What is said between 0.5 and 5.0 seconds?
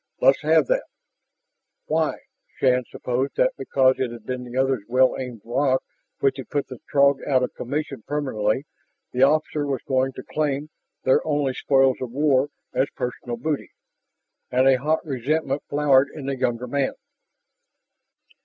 that" "Why?" Shann supposed that because it had been the other's